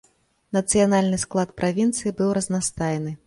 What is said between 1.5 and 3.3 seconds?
правінцыі быў разнастайны.